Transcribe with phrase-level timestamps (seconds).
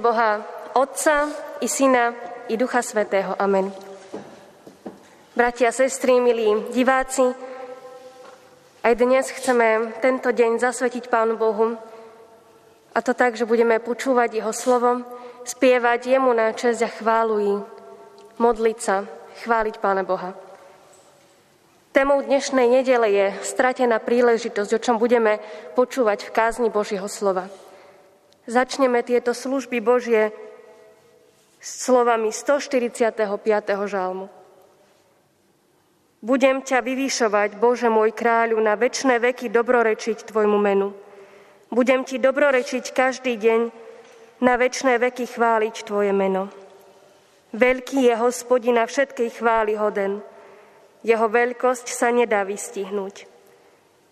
[0.00, 0.40] Boha
[0.72, 1.28] Otca
[1.60, 2.16] i Syna
[2.48, 3.36] i Ducha Svetého.
[3.36, 3.68] Amen.
[5.36, 7.22] Bratia, sestry, milí diváci,
[8.80, 11.76] aj dnes chceme tento deň zasvetiť Pánu Bohu.
[12.96, 15.04] A to tak, že budeme počúvať Jeho slovo,
[15.44, 17.62] spievať Jemu na česť a chválu
[18.40, 19.04] modliť sa,
[19.44, 20.32] chváliť Pána Boha.
[21.92, 25.44] Témou dnešnej nedele je stratená príležitosť, o čom budeme
[25.76, 27.52] počúvať v kázni Božieho slova.
[28.50, 30.34] Začneme tieto služby Božie
[31.62, 33.14] s slovami 145.
[33.86, 34.26] žalmu.
[36.18, 40.90] Budem ťa vyvýšovať, Bože môj kráľu, na väčšie veky dobrorečiť Tvojmu menu.
[41.70, 43.60] Budem Ti dobrorečiť každý deň,
[44.42, 46.50] na väčšie veky chváliť Tvoje meno.
[47.54, 50.26] Veľký je hospodina všetkej chvály hoden.
[51.06, 53.29] Jeho veľkosť sa nedá vystihnúť.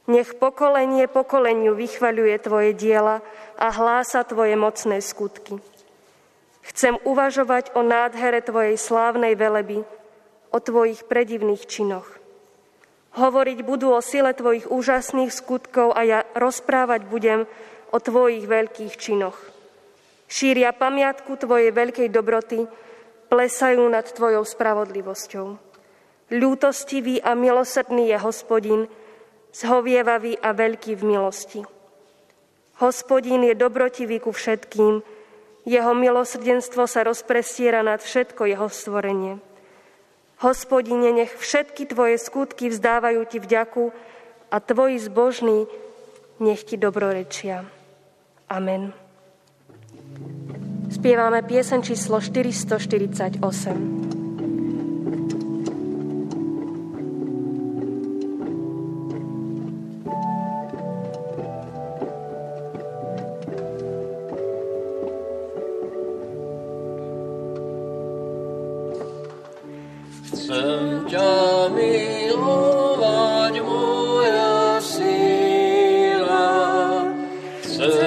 [0.09, 3.21] Nech pokolenie pokoleniu vychvaľuje Tvoje diela
[3.61, 5.61] a hlása Tvoje mocné skutky.
[6.65, 9.85] Chcem uvažovať o nádhere Tvojej slávnej veleby,
[10.49, 12.09] o tvojich predivných činoch.
[13.21, 17.45] Hovoriť budú o sile tvojich úžasných skutkov a ja rozprávať budem
[17.93, 19.37] o tvojich veľkých činoch.
[20.29, 22.69] Šíria pamiatku tvojej veľkej dobroty,
[23.29, 25.47] plesajú nad tvojou spravodlivosťou.
[26.33, 28.81] Ľútostivý a milosrdný je hospodin,
[29.59, 31.61] zhovievavý a veľký v milosti.
[32.79, 35.03] Hospodín je dobrotivý ku všetkým,
[35.67, 39.43] jeho milosrdenstvo sa rozprestiera nad všetko jeho stvorenie.
[40.39, 43.91] Hospodine, nech všetky tvoje skutky vzdávajú ti vďaku
[44.55, 45.67] a tvoji zbožní
[46.39, 47.67] nech ti dobrorečia.
[48.49, 48.95] Amen.
[50.89, 54.18] Spievame piesen číslo 448.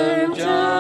[0.01, 0.70] Sir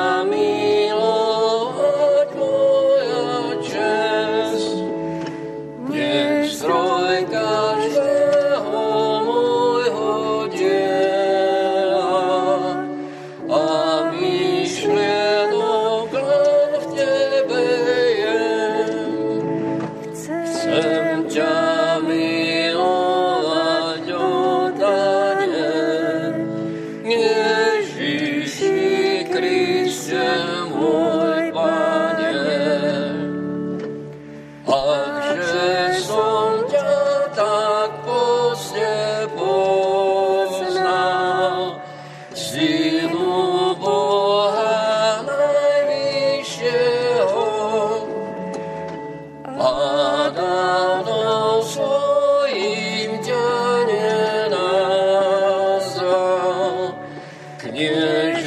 [57.61, 58.41] Pomodlíme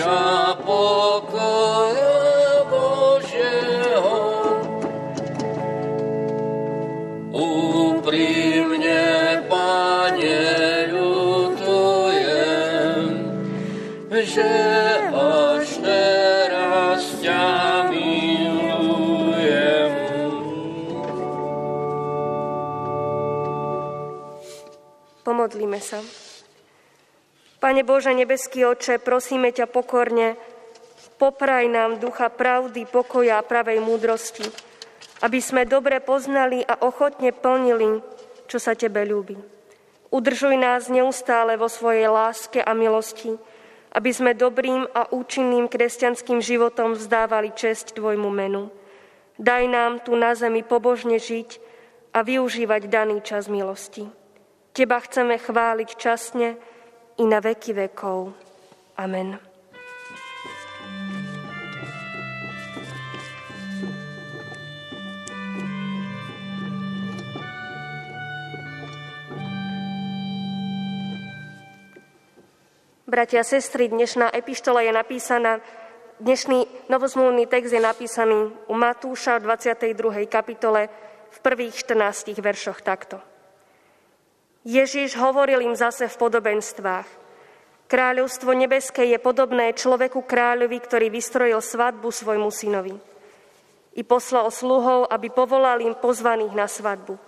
[27.64, 30.36] Pane Bože, nebeský oče, prosíme ťa pokorne,
[31.16, 34.44] popraj nám ducha pravdy, pokoja a pravej múdrosti,
[35.24, 38.04] aby sme dobre poznali a ochotne plnili,
[38.52, 39.40] čo sa Tebe ľúbi.
[40.12, 43.32] Udržuj nás neustále vo svojej láske a milosti,
[43.96, 48.68] aby sme dobrým a účinným kresťanským životom vzdávali česť Tvojmu menu.
[49.40, 51.64] Daj nám tu na zemi pobožne žiť
[52.12, 54.04] a využívať daný čas milosti.
[54.76, 56.60] Teba chceme chváliť časne
[57.18, 58.32] i na veky vekov.
[58.96, 59.38] Amen.
[73.14, 75.62] Bratia a sestry, dnešná epištola je napísaná,
[76.18, 80.26] dnešný novozmluvný text je napísaný u Matúša v 22.
[80.26, 80.90] kapitole
[81.30, 83.33] v prvých 14 veršoch takto.
[84.64, 87.04] Ježiš hovoril im zase v podobenstvách.
[87.84, 92.96] Kráľovstvo nebeské je podobné človeku kráľovi, ktorý vystrojil svadbu svojmu synovi.
[93.94, 97.20] I poslal sluhov, aby povolal im pozvaných na svadbu.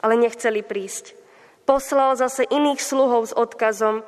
[0.00, 1.18] Ale nechceli prísť.
[1.66, 4.06] Poslal zase iných sluhov s odkazom,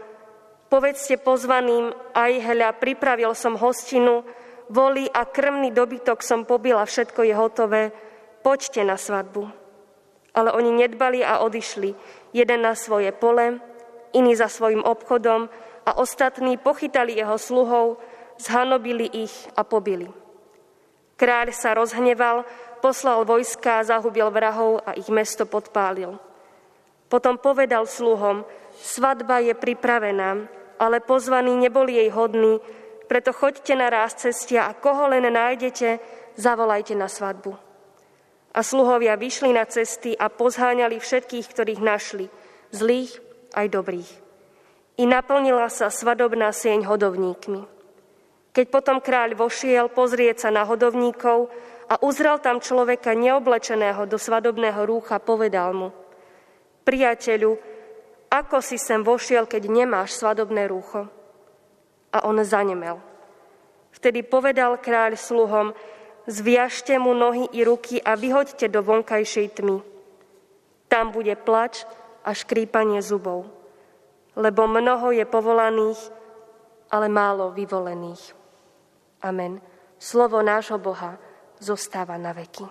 [0.73, 4.25] povedzte pozvaným, aj hľa, pripravil som hostinu,
[4.73, 7.83] Voli a krmný dobytok som pobila, všetko je hotové,
[8.41, 9.45] poďte na svadbu.
[10.33, 11.93] Ale oni nedbali a odišli,
[12.33, 13.61] jeden na svoje pole,
[14.13, 15.49] iný za svojim obchodom
[15.87, 18.01] a ostatní pochytali jeho sluhov,
[18.41, 20.09] zhanobili ich a pobili.
[21.17, 22.43] Kráľ sa rozhneval,
[22.83, 26.19] poslal vojska, zahubil vrahov a ich mesto podpálil.
[27.07, 28.43] Potom povedal sluhom,
[28.75, 30.49] svadba je pripravená,
[30.81, 32.59] ale pozvaní neboli jej hodní,
[33.07, 36.01] preto choďte na ráz cestia a koho len nájdete,
[36.41, 37.72] zavolajte na svadbu.
[38.53, 42.29] A sluhovia vyšli na cesty a pozháňali všetkých, ktorých našli,
[42.69, 43.17] zlých
[43.57, 44.11] aj dobrých.
[45.01, 47.65] I naplnila sa svadobná sieň hodovníkmi.
[48.53, 51.49] Keď potom kráľ vošiel pozrieť sa na hodovníkov
[51.89, 55.89] a uzrel tam človeka neoblečeného do svadobného rúcha, povedal mu,
[56.85, 57.57] priateľu,
[58.29, 61.09] ako si sem vošiel, keď nemáš svadobné rúcho?
[62.13, 63.01] A on zanemel.
[63.93, 65.73] Vtedy povedal kráľ sluhom,
[66.27, 69.83] zviažte mu nohy i ruky a vyhoďte do vonkajšej tmy.
[70.87, 71.89] Tam bude plač
[72.23, 73.49] a škrípanie zubov,
[74.37, 76.01] lebo mnoho je povolaných,
[76.93, 78.37] ale málo vyvolených.
[79.25, 79.63] Amen.
[80.03, 81.17] Slovo nášho Boha
[81.63, 82.67] zostáva na veky.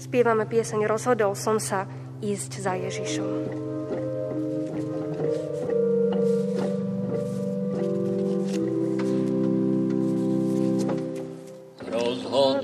[0.00, 1.84] Spievame pieseň Rozhodol som sa
[2.24, 3.79] ísť za Ježišom.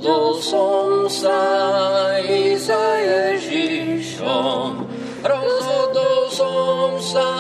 [0.07, 1.43] Rozhodol som sa
[2.23, 4.87] ísť za Ježišom,
[5.27, 7.31] rozhodol som sa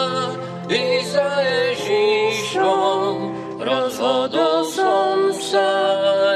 [0.67, 3.15] i za Ježišom,
[3.63, 5.71] rozhodol som sa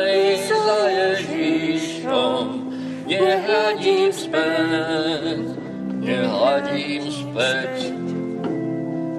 [0.06, 2.46] i za Ježišom.
[3.10, 5.58] Nehľadím späť,
[5.98, 7.90] nehľadím späť,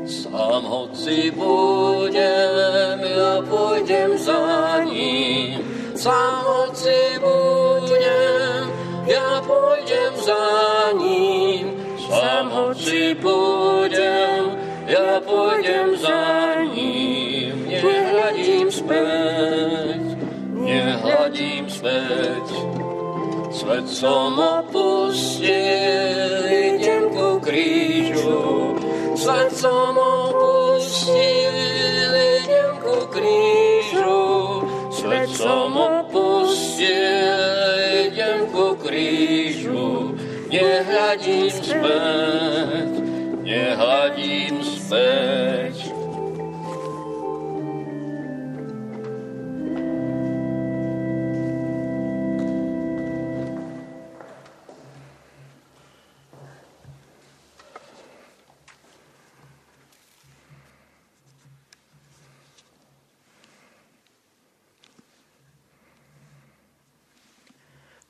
[0.07, 4.80] sám hoci budem, ja pôjdem za.
[6.01, 8.65] Sám hoci budem,
[9.05, 10.45] ja pôjdem za
[10.97, 11.77] ním.
[12.09, 14.57] Sám hoci budem,
[14.89, 20.01] ja pôjdem za ním, nehľadím späť,
[20.57, 22.49] nehľadím späť.
[23.53, 25.53] Svet som opustil,
[26.49, 28.73] idem ku krížu,
[29.13, 31.53] svet som opustil,
[32.41, 34.17] idem ku krížu,
[34.89, 35.90] svet som opustil,
[40.71, 42.91] nehľadím späť,
[43.43, 45.80] nehľadím späť.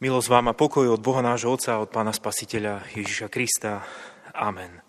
[0.01, 3.85] Milosť vám a pokoj od Boha nášho Otca, od Pána Spasiteľa Ježiša Krista.
[4.33, 4.81] Amen.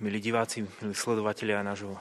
[0.00, 1.92] Milí diváci, milí sledovatelia nášho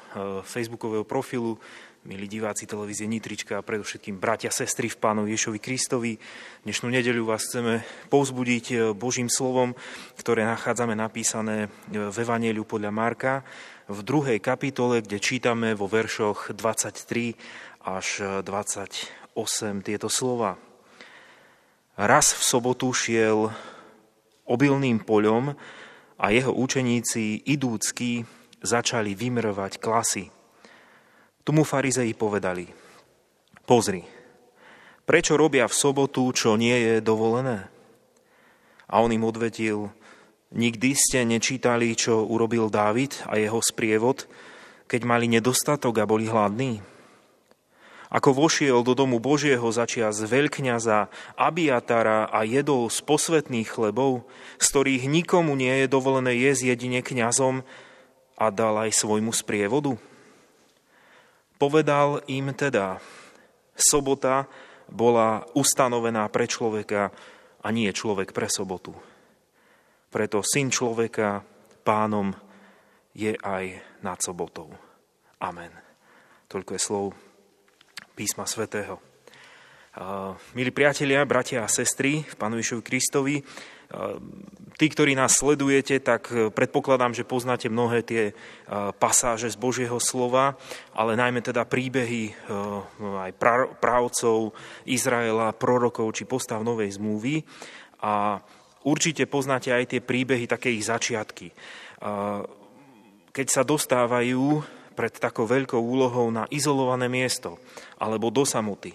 [0.48, 1.60] facebookového profilu,
[2.08, 6.16] milí diváci televízie Nitrička a predovšetkým bratia, sestry v Pánovi Ježovi Kristovi.
[6.64, 9.76] Dnešnú nedeľu vás chceme povzbudiť e, Božím slovom,
[10.16, 13.44] ktoré nachádzame napísané v Evangeliu podľa Marka
[13.92, 17.36] v druhej kapitole, kde čítame vo veršoch 23
[17.84, 18.08] až
[18.48, 19.28] 28
[19.84, 20.71] tieto slova.
[22.00, 23.52] Raz v sobotu šiel
[24.48, 25.52] obilným poľom
[26.16, 28.24] a jeho učeníci idúcky
[28.64, 30.32] začali vymrvať klasy.
[31.44, 32.70] Tomu farizei povedali,
[33.66, 34.06] pozri,
[35.04, 37.68] prečo robia v sobotu, čo nie je dovolené?
[38.88, 39.90] A on im odvetil,
[40.54, 44.32] nikdy ste nečítali, čo urobil Dávid a jeho sprievod,
[44.88, 46.91] keď mali nedostatok a boli hladní?
[48.12, 51.08] Ako vošiel do domu Božieho začia z veľkňaza
[51.40, 54.28] Abiatara a jedol z posvetných chlebov,
[54.60, 57.64] z ktorých nikomu nie je dovolené jesť jedine kňazom
[58.36, 59.96] a dal aj svojmu sprievodu?
[61.56, 63.00] Povedal im teda,
[63.80, 64.52] sobota
[64.92, 67.16] bola ustanovená pre človeka
[67.64, 68.92] a nie človek pre sobotu.
[70.12, 71.48] Preto syn človeka
[71.88, 72.36] pánom
[73.16, 74.68] je aj nad sobotou.
[75.40, 75.72] Amen.
[76.52, 77.31] Toľko je slov
[78.16, 79.00] písma svätého.
[80.56, 83.44] Milí priatelia, bratia a sestry v Pánovišovi Kristovi,
[84.80, 88.34] tí, ktorí nás sledujete, tak e, predpokladám, že poznáte mnohé tie e,
[88.98, 90.56] pasáže z Božieho slova,
[90.96, 92.34] ale najmä teda príbehy e,
[93.30, 93.32] aj
[93.78, 94.56] právcov
[94.88, 97.44] Izraela, prorokov či postav Novej zmluvy.
[98.02, 98.42] A
[98.88, 101.54] určite poznáte aj tie príbehy, také ich začiatky.
[103.30, 104.66] Keď sa dostávajú
[105.02, 107.58] pred takou veľkou úlohou na izolované miesto
[107.98, 108.94] alebo do samoty.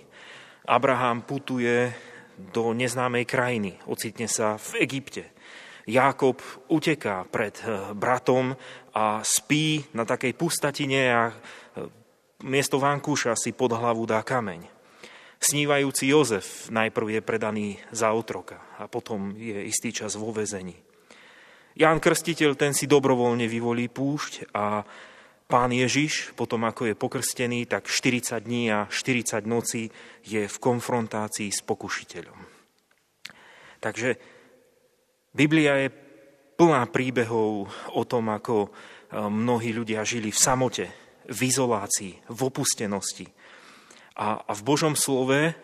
[0.62, 1.90] Abraham putuje
[2.38, 5.34] do neznámej krajiny, ocitne sa v Egypte.
[5.82, 6.38] Jákob
[6.70, 8.54] uteká pred eh, bratom
[8.94, 11.34] a spí na takej pustatine a eh,
[12.46, 14.62] miesto vankúša si pod hlavu dá kameň.
[15.42, 20.78] Snívajúci Jozef najprv je predaný za otroka a potom je istý čas vo vezení.
[21.74, 24.86] Ján Krstiteľ ten si dobrovoľne vyvolí púšť a
[25.46, 29.90] pán Ježiš, potom ako je pokrstený, tak 40 dní a 40 nocí
[30.26, 32.38] je v konfrontácii s pokušiteľom.
[33.80, 34.08] Takže
[35.30, 35.88] Biblia je
[36.56, 38.70] plná príbehov o tom, ako eh,
[39.26, 40.86] mnohí ľudia žili v samote,
[41.26, 43.26] v izolácii, v opustenosti,
[44.16, 45.54] a, a v Božom slove, e,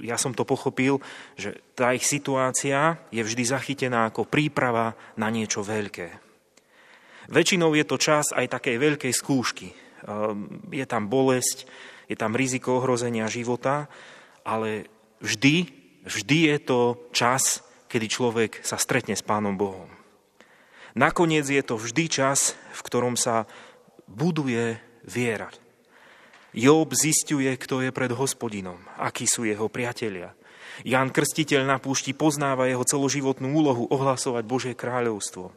[0.00, 1.04] ja som to pochopil,
[1.36, 6.21] že tá ich situácia je vždy zachytená ako príprava na niečo veľké.
[7.30, 9.68] Väčšinou je to čas aj takej veľkej skúšky.
[9.70, 9.76] E,
[10.74, 11.68] je tam bolesť,
[12.10, 13.86] je tam riziko ohrozenia života,
[14.42, 14.90] ale
[15.22, 15.70] vždy,
[16.02, 16.80] vždy je to
[17.14, 19.90] čas, kedy človek sa stretne s Pánom Bohom.
[20.92, 23.48] Nakoniec je to vždy čas, v ktorom sa
[24.10, 24.76] buduje
[25.08, 25.48] viera.
[26.52, 30.36] Job zistuje, kto je pred hospodinom, akí sú jeho priatelia.
[30.80, 35.52] Ján Krstiteľ na púšti poznáva jeho celoživotnú úlohu ohlasovať Božie kráľovstvo.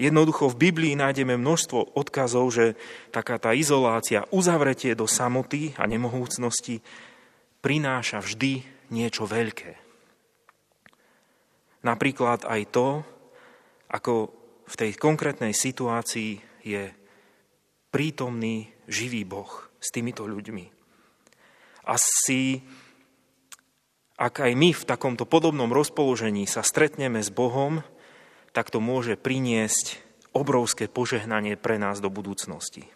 [0.00, 2.74] Jednoducho v Biblii nájdeme množstvo odkazov, že
[3.12, 6.80] taká tá izolácia, uzavretie do samoty a nemohúcnosti
[7.60, 9.76] prináša vždy niečo veľké.
[11.84, 12.88] Napríklad aj to,
[13.92, 14.32] ako
[14.64, 16.88] v tej konkrétnej situácii je
[17.92, 20.64] prítomný živý Boh s týmito ľuďmi.
[21.84, 22.64] Asi,
[24.14, 27.82] ak aj my v takomto podobnom rozpoložení sa stretneme s Bohom,
[28.54, 29.98] tak to môže priniesť
[30.30, 32.86] obrovské požehnanie pre nás do budúcnosti.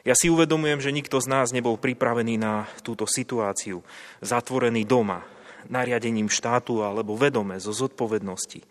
[0.00, 3.84] Ja si uvedomujem, že nikto z nás nebol pripravený na túto situáciu,
[4.24, 5.28] zatvorený doma,
[5.68, 8.64] nariadením štátu alebo vedome zo zodpovednosti.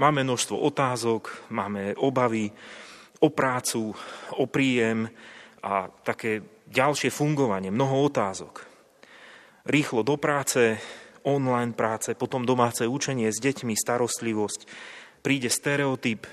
[0.00, 2.48] Máme množstvo otázok, máme obavy
[3.20, 3.92] o prácu,
[4.40, 5.04] o príjem
[5.60, 8.64] a také ďalšie fungovanie, mnoho otázok.
[9.68, 10.80] Rýchlo do práce,
[11.24, 14.60] online práce, potom domáce učenie s deťmi, starostlivosť.
[15.20, 16.24] Príde stereotyp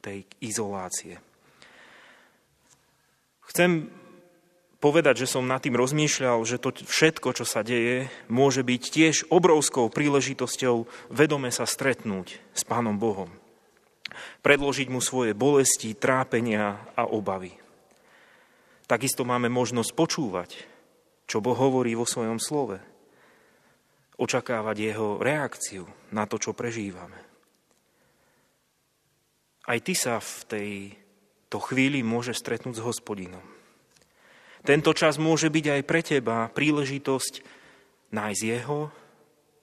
[0.00, 1.18] tej izolácie.
[3.50, 3.90] Chcem
[4.80, 9.16] povedať, že som nad tým rozmýšľal, že to všetko, čo sa deje, môže byť tiež
[9.28, 13.28] obrovskou príležitosťou vedome sa stretnúť s Pánom Bohom.
[14.40, 17.54] Predložiť mu svoje bolesti, trápenia a obavy.
[18.90, 20.50] Takisto máme možnosť počúvať,
[21.30, 22.89] čo Boh hovorí vo svojom slove.
[24.20, 27.16] Očakávať jeho reakciu na to, čo prežívame.
[29.64, 33.42] Aj ty sa v tejto chvíli môže stretnúť s hospodinom.
[34.60, 37.40] Tento čas môže byť aj pre teba príležitosť
[38.12, 38.92] nájsť jeho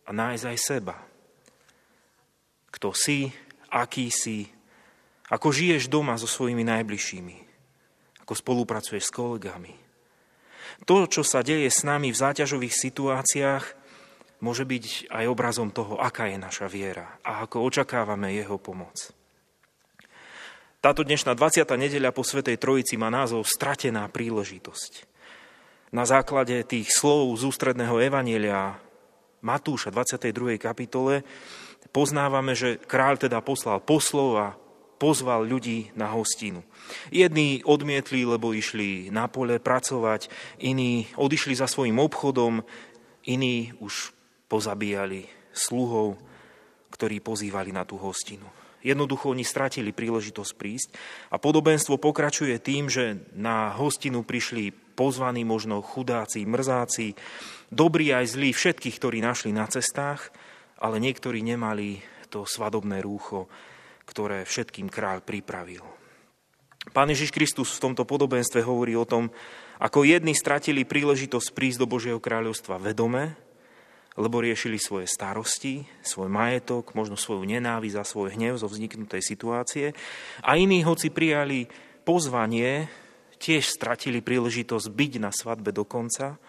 [0.03, 0.97] a nájsť aj seba.
[2.73, 3.29] Kto si,
[3.69, 4.49] aký si,
[5.29, 7.47] ako žiješ doma so svojimi najbližšími
[8.27, 9.71] ako spolupracuješ s kolegami.
[10.83, 13.63] To, čo sa deje s nami v záťažových situáciách,
[14.39, 19.13] môže byť aj obrazom toho, aká je naša viera a ako očakávame jeho pomoc.
[20.77, 21.65] Táto dnešná 20.
[21.73, 25.09] nedeľa po Svetej Trojici má názov Stratená príležitosť.
[25.89, 28.77] Na základe tých slov z ústredného evanielia
[29.41, 30.61] Matúša 22.
[30.61, 31.25] kapitole
[31.89, 34.47] poznávame, že kráľ teda poslal poslov a
[34.97, 36.65] pozval ľudí na hostinu.
[37.13, 40.29] Jedni odmietli, lebo išli na pole pracovať,
[40.61, 42.65] iní odišli za svojim obchodom,
[43.25, 44.16] iní už
[44.47, 46.19] pozabíjali sluhov,
[46.91, 48.47] ktorí pozývali na tú hostinu.
[48.81, 50.89] Jednoducho oni stratili príležitosť prísť
[51.33, 57.17] a podobenstvo pokračuje tým, že na hostinu prišli pozvaní možno chudáci, mrzáci,
[57.67, 60.31] dobrí aj zlí, všetkých, ktorí našli na cestách,
[60.79, 61.99] ale niektorí nemali
[62.31, 63.49] to svadobné rúcho,
[64.07, 65.83] ktoré všetkým kráľ pripravil.
[66.95, 69.27] Pán Ježiš Kristus v tomto podobenstve hovorí o tom,
[69.77, 73.35] ako jedni stratili príležitosť prísť do Božieho kráľovstva vedome,
[74.17, 79.93] lebo riešili svoje starosti, svoj majetok, možno svoju nenávisť a svoj hnev zo vzniknutej situácie.
[80.41, 81.69] A iní, hoci prijali
[82.01, 82.89] pozvanie,
[83.37, 86.41] tiež stratili príležitosť byť na svadbe do konca,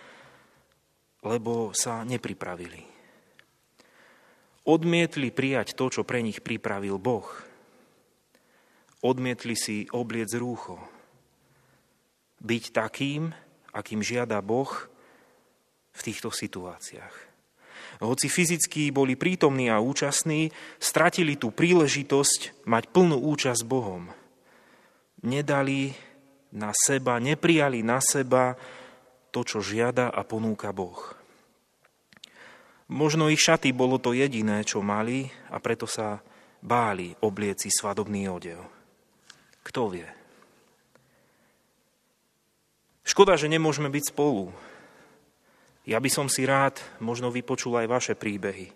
[1.20, 2.88] lebo sa nepripravili.
[4.64, 7.28] Odmietli prijať to, čo pre nich pripravil Boh–
[8.98, 10.75] Odmietli si obliec rúcho.
[12.42, 13.30] Byť takým,
[13.70, 14.70] akým žiada Boh
[15.94, 17.27] v týchto situáciách.
[17.98, 24.06] Hoci fyzicky boli prítomní a účastní, stratili tú príležitosť mať plnú účasť Bohom.
[25.26, 25.90] Nedali
[26.54, 28.54] na seba, neprijali na seba
[29.34, 31.18] to, čo žiada a ponúka Boh.
[32.88, 36.22] Možno ich šaty bolo to jediné, čo mali a preto sa
[36.62, 38.62] báli oblieci svadobný odev.
[39.60, 40.08] Kto vie?
[43.04, 44.48] Škoda, že nemôžeme byť spolu.
[45.88, 48.68] Ja by som si rád možno vypočul aj vaše príbehy.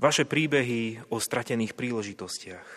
[0.00, 2.68] Vaše príbehy o stratených príležitostiach.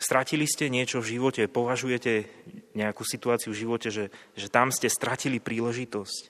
[0.00, 2.28] Stratili ste niečo v živote, považujete
[2.72, 6.22] nejakú situáciu v živote, že, že tam ste stratili príležitosť,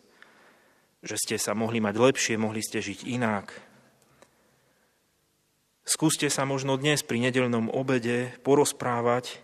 [1.06, 3.54] že ste sa mohli mať lepšie, mohli ste žiť inak.
[5.86, 9.43] Skúste sa možno dnes pri nedelnom obede porozprávať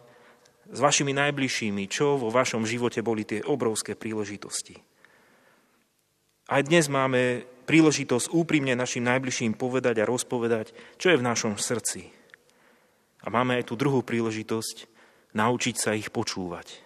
[0.70, 4.78] s vašimi najbližšími, čo vo vašom živote boli tie obrovské príležitosti.
[6.50, 12.10] Aj dnes máme príležitosť úprimne našim najbližším povedať a rozpovedať, čo je v našom srdci.
[13.22, 14.86] A máme aj tú druhú príležitosť
[15.34, 16.82] naučiť sa ich počúvať.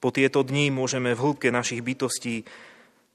[0.00, 2.44] Po tieto dni môžeme v hĺbke našich bytostí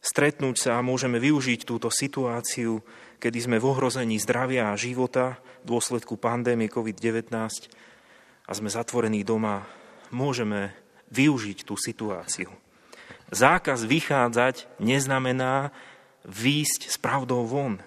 [0.02, 2.82] stretnúť sa a môžeme využiť túto situáciu,
[3.22, 7.30] kedy sme v ohrození zdravia a života v dôsledku pandémie COVID-19
[8.50, 9.70] a sme zatvorení doma.
[10.10, 10.74] Môžeme
[11.14, 12.50] využiť tú situáciu.
[13.30, 15.70] Zákaz vychádzať neznamená
[16.26, 17.78] výjsť s pravdou von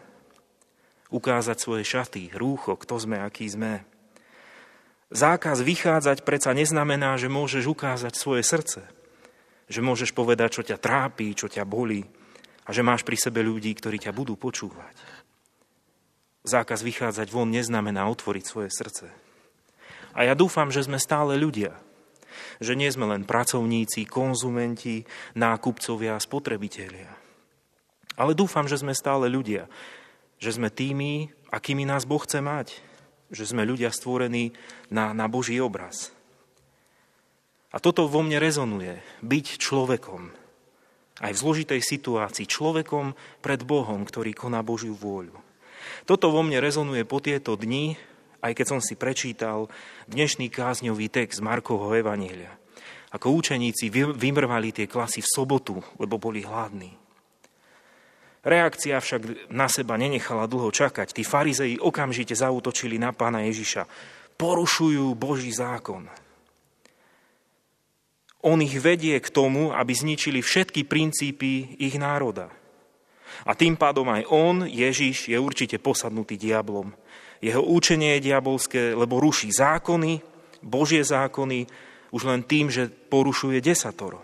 [1.10, 3.82] ukázať svoje šaty, rúcho, kto sme, aký sme.
[5.12, 8.80] Zákaz vychádzať predsa neznamená, že môžeš ukázať svoje srdce.
[9.68, 12.06] Že môžeš povedať, čo ťa trápi, čo ťa bolí
[12.64, 14.94] a že máš pri sebe ľudí, ktorí ťa budú počúvať.
[16.46, 19.21] Zákaz vychádzať von neznamená otvoriť svoje srdce.
[20.12, 21.72] A ja dúfam, že sme stále ľudia.
[22.60, 25.04] Že nie sme len pracovníci, konzumenti,
[25.36, 27.10] nákupcovia, spotrebitelia.
[28.16, 29.66] Ale dúfam, že sme stále ľudia,
[30.36, 32.68] že sme tými, akými nás Boh chce mať.
[33.32, 34.52] Že sme ľudia stvorení
[34.92, 36.12] na, na Boží obraz.
[37.72, 39.00] A toto vo mne rezonuje.
[39.24, 40.28] Byť človekom.
[41.24, 42.44] Aj v zložitej situácii.
[42.44, 45.32] Človekom pred Bohom, ktorý koná Božiu vôľu.
[46.04, 47.96] Toto vo mne rezonuje po tieto dni,
[48.42, 49.70] aj keď som si prečítal
[50.10, 52.50] dnešný kázňový text Markovho Evanília.
[53.14, 56.90] Ako učeníci vymrvali tie klasy v sobotu, lebo boli hladní.
[58.42, 61.14] Reakcia však na seba nenechala dlho čakať.
[61.14, 63.86] Tí farizei okamžite zautočili na pána Ježiša.
[64.34, 66.10] Porušujú Boží zákon.
[68.42, 72.50] On ich vedie k tomu, aby zničili všetky princípy ich národa.
[73.46, 76.90] A tým pádom aj on, Ježiš, je určite posadnutý diablom.
[77.42, 80.22] Jeho účenie je diabolské, lebo ruší zákony,
[80.62, 81.66] Božie zákony,
[82.14, 84.22] už len tým, že porušuje desatoro.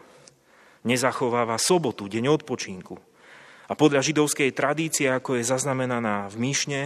[0.87, 2.95] Nezachováva sobotu, deň odpočinku.
[3.69, 6.83] A podľa židovskej tradície, ako je zaznamenaná v Myšne,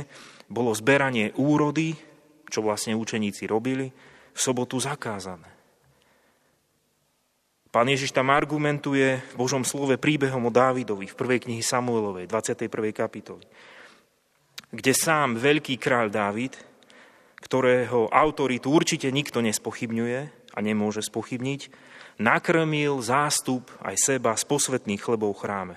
[0.48, 1.94] bolo zberanie úrody,
[2.48, 3.92] čo vlastne učeníci robili,
[4.32, 5.52] v sobotu zakázané.
[7.72, 12.68] Pán Ježiš tam argumentuje v Božom slove príbehom o Dávidovi v prvej knihy Samuelovej, 21.
[12.92, 13.44] kapitoli,
[14.72, 16.56] kde sám veľký kráľ Dávid,
[17.44, 20.20] ktorého autoritu určite nikto nespochybňuje
[20.56, 21.68] a nemôže spochybniť,
[22.16, 25.76] nakrmil zástup aj seba z posvetných chlebov chráme.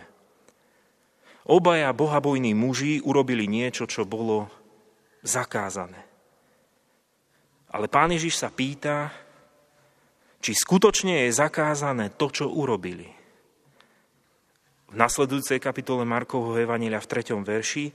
[1.46, 4.50] Obaja bohabojní muži urobili niečo, čo bolo
[5.22, 6.02] zakázané.
[7.70, 9.12] Ale pán Ježiš sa pýta,
[10.40, 13.10] či skutočne je zakázané to, čo urobili.
[14.90, 17.36] V nasledujúcej kapitole Markovho Evanília v 3.
[17.44, 17.86] verši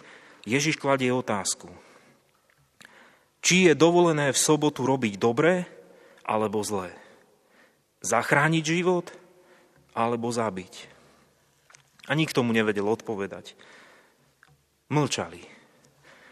[0.49, 1.69] Ježiš kladie otázku.
[3.41, 5.65] Či je dovolené v sobotu robiť dobre
[6.25, 6.93] alebo zlé?
[8.05, 9.13] Zachrániť život
[9.97, 10.89] alebo zabiť?
[12.09, 13.57] A nikto mu nevedel odpovedať.
[14.93, 15.45] Mlčali.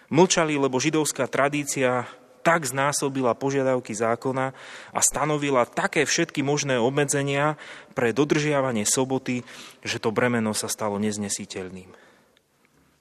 [0.08, 2.08] Mlčali, lebo židovská tradícia
[2.40, 4.56] tak znásobila požiadavky zákona
[4.90, 7.60] a stanovila také všetky možné obmedzenia
[7.92, 9.44] pre dodržiavanie soboty,
[9.84, 12.07] že to bremeno sa stalo neznesiteľným.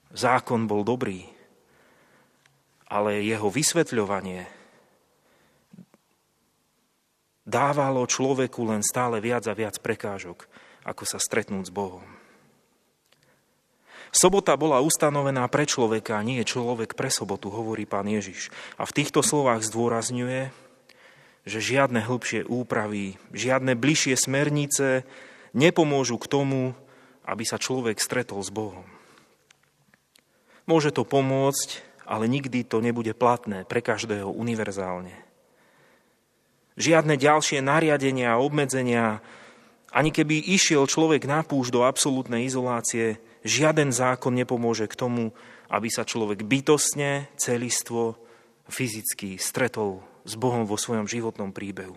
[0.08, 1.28] Zákon bol dobrý,
[2.88, 4.48] ale jeho vysvetľovanie
[7.48, 10.48] dávalo človeku len stále viac a viac prekážok,
[10.84, 12.04] ako sa stretnúť s Bohom.
[14.08, 18.48] Sobota bola ustanovená pre človeka, nie človek pre sobotu, hovorí pán Ježiš.
[18.80, 20.48] A v týchto slovách zdôrazňuje,
[21.44, 25.04] že žiadne hĺbšie úpravy, žiadne bližšie smernice
[25.52, 26.72] nepomôžu k tomu,
[27.28, 28.97] aby sa človek stretol s Bohom.
[30.68, 35.16] Môže to pomôcť, ale nikdy to nebude platné pre každého univerzálne.
[36.76, 39.24] Žiadne ďalšie nariadenia a obmedzenia,
[39.88, 43.16] ani keby išiel človek na púšť do absolútnej izolácie,
[43.48, 45.30] Žiaden zákon nepomôže k tomu,
[45.70, 48.18] aby sa človek bytostne, celistvo,
[48.68, 51.96] fyzicky stretol s Bohom vo svojom životnom príbehu.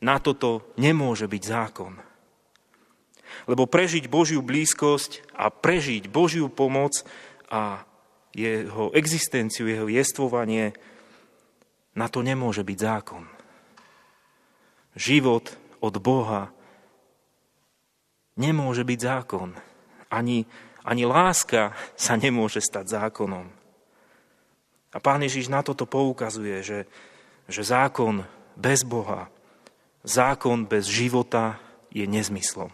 [0.00, 1.94] Na toto nemôže byť zákon.
[3.46, 7.04] Lebo prežiť Božiu blízkosť a prežiť Božiu pomoc
[7.46, 7.84] a
[8.34, 10.74] jeho existenciu, jeho jestvovanie,
[11.98, 13.24] na to nemôže byť zákon.
[14.94, 15.50] Život
[15.82, 16.50] od Boha
[18.38, 19.48] nemôže byť zákon.
[20.10, 20.46] Ani,
[20.82, 23.46] ani láska sa nemôže stať zákonom.
[24.90, 26.80] A pán Ježiš na toto poukazuje, že,
[27.46, 28.26] že zákon
[28.58, 29.30] bez Boha,
[30.02, 31.62] zákon bez života
[31.94, 32.70] je nezmyslom.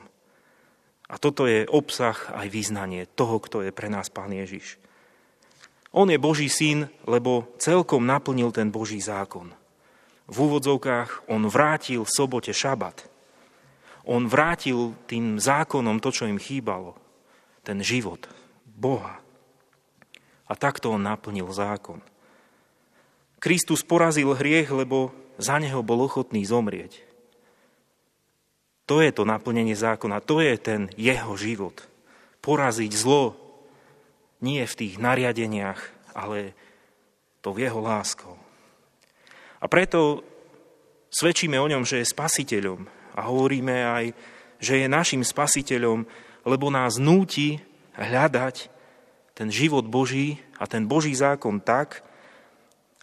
[1.07, 4.81] A toto je obsah aj význanie toho, kto je pre nás pán Ježiš.
[5.97, 9.49] On je Boží syn, lebo celkom naplnil ten Boží zákon.
[10.29, 13.09] V úvodzovkách on vrátil v sobote šabat.
[14.05, 16.93] On vrátil tým zákonom to, čo im chýbalo.
[17.65, 18.29] Ten život
[18.69, 19.25] Boha.
[20.47, 22.05] A takto on naplnil zákon.
[23.41, 27.01] Kristus porazil hriech, lebo za neho bol ochotný zomrieť.
[28.87, 31.83] To je to naplnenie zákona, to je ten jeho život.
[32.45, 33.46] Poraziť zlo,
[34.41, 35.81] nie v tých nariadeniach,
[36.13, 36.53] ale
[37.41, 38.35] to v jeho láskou.
[39.61, 40.21] A preto
[41.13, 42.85] svedčíme o ňom, že je spasiteľom
[43.17, 44.05] a hovoríme aj,
[44.61, 46.05] že je našim spasiteľom,
[46.45, 47.61] lebo nás núti
[47.97, 48.69] hľadať
[49.37, 52.05] ten život Boží a ten Boží zákon tak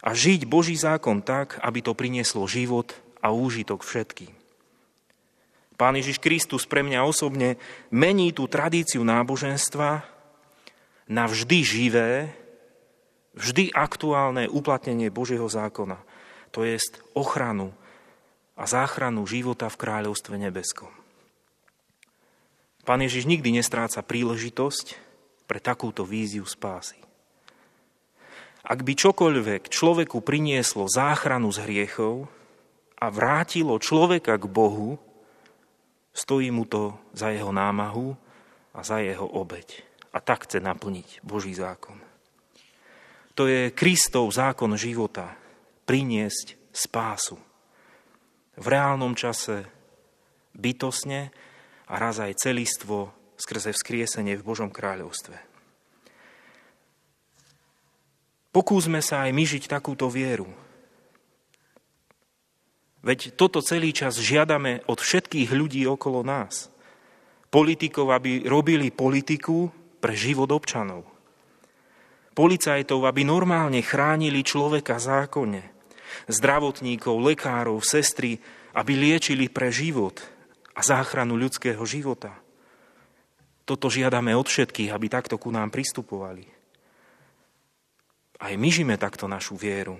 [0.02, 4.30] a žiť Boží zákon tak, aby to prinieslo život a úžitok všetkým.
[5.74, 7.58] Pán Ježiš Kristus pre mňa osobne
[7.90, 10.13] mení tú tradíciu náboženstva
[11.08, 12.32] na vždy živé,
[13.36, 16.00] vždy aktuálne uplatnenie Božieho zákona,
[16.54, 16.78] to je
[17.12, 17.74] ochranu
[18.54, 20.90] a záchranu života v kráľovstve nebeskom.
[22.84, 25.00] Pán Ježiš nikdy nestráca príležitosť
[25.48, 27.00] pre takúto víziu spásy.
[28.64, 32.28] Ak by čokoľvek človeku prinieslo záchranu z hriechov
[32.96, 34.96] a vrátilo človeka k Bohu,
[36.16, 38.16] stojí mu to za jeho námahu
[38.72, 41.98] a za jeho obeď a tak chce naplniť Boží zákon.
[43.34, 45.34] To je Kristov zákon života,
[45.90, 47.34] priniesť spásu.
[48.54, 49.66] V reálnom čase,
[50.54, 51.34] bytosne
[51.90, 55.34] a raz aj celistvo skrze vzkriesenie v Božom kráľovstve.
[58.54, 60.46] Pokúsme sa aj my žiť takúto vieru.
[63.02, 66.70] Veď toto celý čas žiadame od všetkých ľudí okolo nás.
[67.50, 69.74] Politikov, aby robili politiku,
[70.04, 71.08] pre život občanov.
[72.36, 75.64] Policajtov, aby normálne chránili človeka zákonne.
[76.28, 78.36] Zdravotníkov, lekárov, sestry,
[78.76, 80.20] aby liečili pre život
[80.76, 82.36] a záchranu ľudského života.
[83.64, 86.44] Toto žiadame od všetkých, aby takto ku nám pristupovali.
[88.44, 89.96] Aj my žime takto našu vieru.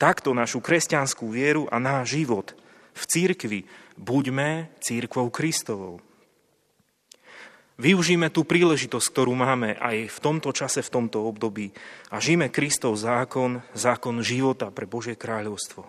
[0.00, 2.56] Takto našu kresťanskú vieru a náš život
[2.96, 3.60] v církvi
[4.00, 6.00] buďme církvou Kristovou.
[7.74, 11.74] Využíme tú príležitosť, ktorú máme aj v tomto čase, v tomto období
[12.14, 15.82] a žijeme Kristov zákon, zákon života pre Božie kráľovstvo.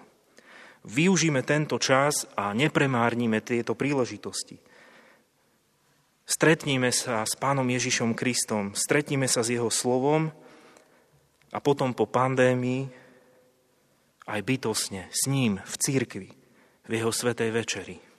[0.86, 4.58] Využíme tento čas a nepremárnime tieto príležitosti.
[6.26, 10.34] Stretníme sa s Pánom Ježišom Kristom, stretníme sa s Jeho slovom
[11.54, 12.89] a potom po pandémii
[14.26, 16.30] aj bytosne s ním v církvi,
[16.89, 18.14] v Jeho svetej večeri.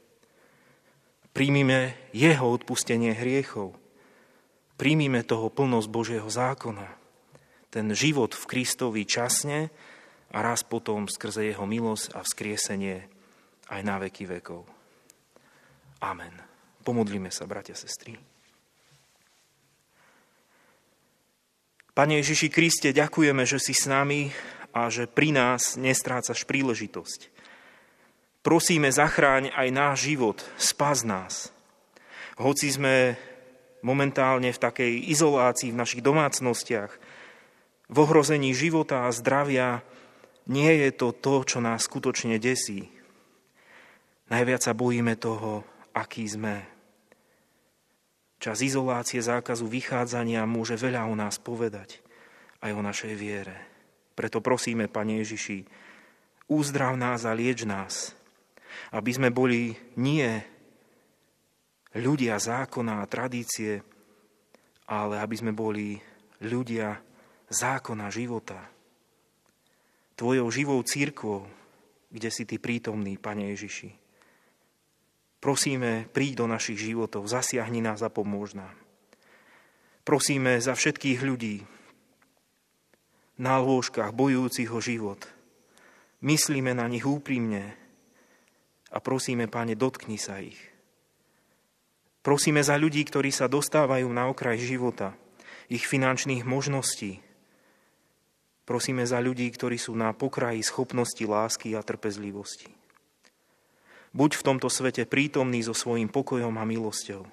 [1.37, 3.77] Príjmime jeho odpustenie hriechov.
[4.81, 6.89] Príjmime toho plnosť Božieho zákona.
[7.69, 9.69] Ten život v Kristovi časne
[10.33, 13.05] a raz potom skrze jeho milosť a vzkriesenie
[13.69, 14.65] aj na veky vekov.
[16.01, 16.33] Amen.
[16.81, 18.17] Pomodlíme sa, bratia a sestry.
[21.93, 24.33] Pane Ježiši Kriste, ďakujeme, že si s nami
[24.73, 27.36] a že pri nás nestrácaš príležitosť
[28.47, 31.51] Prosíme, zachráň aj náš život, spas nás.
[32.39, 33.19] Hoci sme
[33.83, 36.95] momentálne v takej izolácii v našich domácnostiach,
[37.91, 39.83] v ohrození života a zdravia,
[40.47, 42.87] nie je to to, čo nás skutočne desí.
[44.31, 46.63] Najviac sa bojíme toho, aký sme.
[48.39, 51.99] Čas izolácie, zákazu vychádzania môže veľa o nás povedať,
[52.63, 53.59] aj o našej viere.
[54.15, 55.67] Preto prosíme, Pane Ježiši,
[56.47, 58.15] uzdrav nás a lieč nás,
[58.95, 60.29] aby sme boli nie
[61.97, 63.81] ľudia zákona a tradície,
[64.87, 65.97] ale aby sme boli
[66.45, 67.01] ľudia
[67.49, 68.61] zákona života.
[70.17, 71.45] Tvojou živou církvou,
[72.13, 73.91] kde si Ty prítomný, Pane Ježiši.
[75.41, 78.73] Prosíme, príď do našich životov, zasiahni nás a pomôž nám.
[80.07, 81.57] Prosíme za všetkých ľudí
[83.37, 85.29] na lôžkach bojujúcich o život,
[86.25, 87.77] Myslíme na nich úprimne
[88.97, 90.57] a prosíme, Pane, dotkni sa ich.
[92.25, 95.13] Prosíme za ľudí, ktorí sa dostávajú na okraj života,
[95.69, 97.21] ich finančných možností.
[98.65, 102.73] Prosíme za ľudí, ktorí sú na pokraji schopnosti lásky a trpezlivosti.
[104.17, 107.29] Buď v tomto svete prítomný so svojím pokojom a milosťou.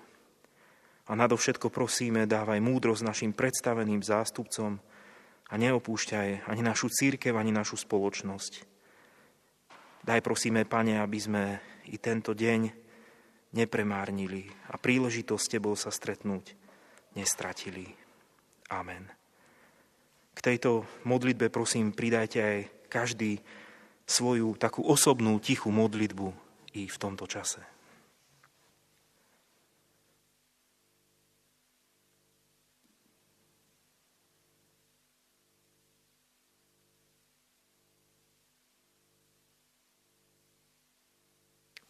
[1.08, 4.84] A nadovšetko prosíme, dávaj múdrosť našim predstaveným zástupcom
[5.48, 8.73] a neopúšťaj ani našu církev, ani našu spoločnosť.
[10.04, 11.44] Daj prosíme, Pane, aby sme
[11.88, 12.62] i tento deň
[13.56, 16.52] nepremárnili a príležitosť s Tebou sa stretnúť
[17.16, 17.88] nestratili.
[18.68, 19.08] Amen.
[20.34, 22.58] K tejto modlitbe prosím pridajte aj
[22.92, 23.40] každý
[24.04, 26.28] svoju takú osobnú, tichú modlitbu
[26.76, 27.73] i v tomto čase.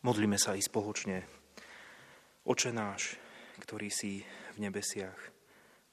[0.04, 1.24] Modlíme sa i spoločne.
[2.44, 3.16] Oče náš,
[3.63, 4.20] ktorý si
[4.52, 5.16] v nebesiach,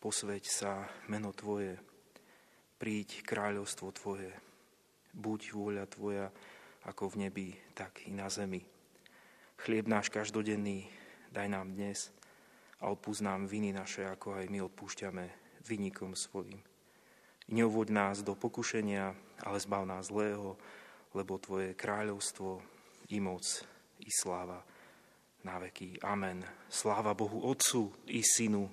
[0.03, 1.79] posveď sa meno Tvoje,
[2.83, 4.35] príď kráľovstvo Tvoje,
[5.15, 6.27] buď vôľa Tvoja
[6.91, 8.67] ako v nebi, tak i na zemi.
[9.63, 10.91] Chlieb náš každodenný
[11.31, 12.11] daj nám dnes
[12.83, 15.25] a odpúsť nám viny naše, ako aj my odpúšťame
[15.71, 16.59] vynikom svojim.
[17.47, 19.15] I neuvoď nás do pokušenia,
[19.47, 20.59] ale zbav nás zlého,
[21.15, 22.59] lebo Tvoje kráľovstvo
[23.15, 23.47] i moc
[24.01, 24.61] i sláva
[25.45, 26.01] na veky.
[26.05, 26.45] Amen.
[26.69, 28.69] Sláva Bohu Otcu i Synu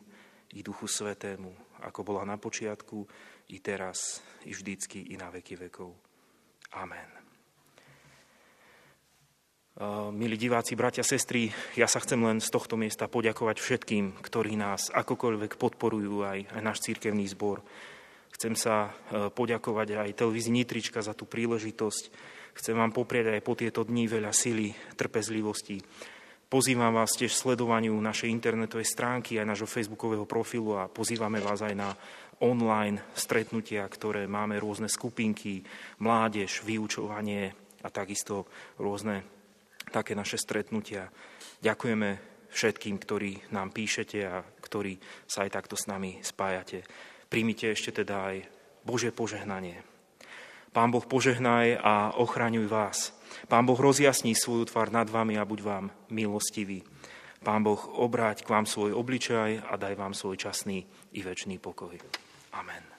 [0.56, 3.04] i Duchu Svetému, ako bola na počiatku,
[3.48, 5.96] i teraz, i vždycky, i na veky vekov.
[6.76, 7.08] Amen.
[10.12, 14.90] Milí diváci, bratia, sestry, ja sa chcem len z tohto miesta poďakovať všetkým, ktorí nás
[14.90, 17.62] akokoľvek podporujú, aj, aj náš církevný zbor.
[18.34, 18.90] Chcem sa
[19.38, 22.10] poďakovať aj televízii Nitrička za tú príležitosť,
[22.58, 25.78] Chcem vám poprieť aj po tieto dní veľa sily, trpezlivosti.
[26.50, 31.76] Pozývam vás tiež sledovaniu našej internetovej stránky aj nášho facebookového profilu a pozývame vás aj
[31.78, 31.94] na
[32.42, 35.62] online stretnutia, ktoré máme rôzne skupinky,
[36.02, 37.54] mládež, vyučovanie
[37.86, 38.50] a takisto
[38.82, 39.22] rôzne
[39.94, 41.14] také naše stretnutia.
[41.62, 42.10] Ďakujeme
[42.50, 44.98] všetkým, ktorí nám píšete a ktorí
[45.30, 46.82] sa aj takto s nami spájate.
[47.30, 48.38] Príjmite ešte teda aj
[48.82, 49.97] Bože požehnanie.
[50.72, 53.16] Pán Boh požehnaj a ochraňuj vás.
[53.48, 56.84] Pán Boh rozjasní svoju tvár nad vami a buď vám milostivý.
[57.44, 61.96] Pán Boh obráť k vám svoj obličaj a daj vám svoj časný i väčší pokoj.
[62.54, 62.97] Amen.